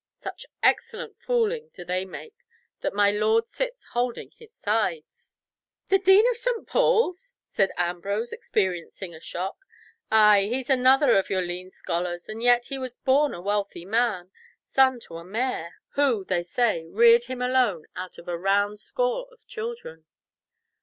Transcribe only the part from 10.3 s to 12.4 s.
He's another of your lean scholars,